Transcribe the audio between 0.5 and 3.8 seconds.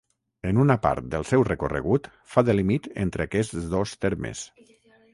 En una part del seu recorregut fa de límit entre aquests